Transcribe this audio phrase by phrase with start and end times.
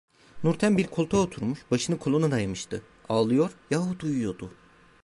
[0.43, 4.51] Nurten bir koltuğa oturmuş, başını koluna dayamıştı; ağlıyor, yahut uyuyordu.